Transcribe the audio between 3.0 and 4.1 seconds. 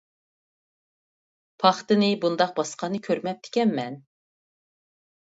كۆرمەپتىكەنمەن.